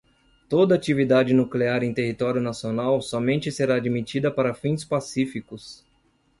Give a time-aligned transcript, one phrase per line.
[0.49, 5.85] toda atividade nuclear em território nacional somente será admitida para fins pacíficos